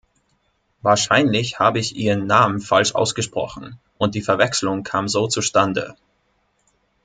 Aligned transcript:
Wahrscheinlich 0.81 1.59
habe 1.59 1.77
ich 1.77 1.95
Ihren 1.95 2.25
Namen 2.25 2.59
falsch 2.59 2.95
ausgesprochen, 2.95 3.77
und 3.99 4.15
die 4.15 4.23
Verwechslung 4.23 4.81
kam 4.83 5.07
so 5.07 5.27
zustande. 5.27 5.95